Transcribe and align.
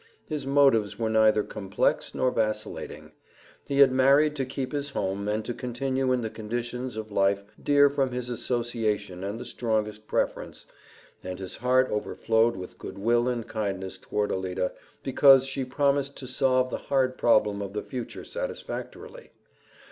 His 0.25 0.47
motives 0.47 0.97
were 0.97 1.11
neither 1.11 1.43
complex 1.43 2.15
nor 2.15 2.31
vacillating. 2.31 3.11
He 3.65 3.81
had 3.81 3.91
married 3.91 4.35
to 4.37 4.47
keep 4.47 4.71
his 4.71 4.89
home 4.89 5.27
and 5.27 5.45
to 5.45 5.53
continue 5.53 6.11
in 6.11 6.21
the 6.21 6.29
conditions 6.31 6.97
of 6.97 7.11
life 7.11 7.43
dear 7.61 7.87
from 7.87 8.11
association 8.11 9.23
and 9.23 9.39
the 9.39 9.45
strongest 9.45 10.07
preference, 10.07 10.65
and 11.23 11.37
his 11.37 11.57
heart 11.57 11.91
overflowed 11.91 12.55
with 12.55 12.79
good 12.79 12.97
will 12.97 13.27
and 13.27 13.47
kindness 13.47 13.99
toward 13.99 14.31
Alida 14.31 14.71
because 15.03 15.45
she 15.45 15.63
promised 15.63 16.17
to 16.17 16.25
solve 16.25 16.71
the 16.71 16.77
hard 16.79 17.15
problem 17.15 17.61
of 17.61 17.73
the 17.73 17.83
future 17.83 18.23
satisfactorily. 18.25 19.29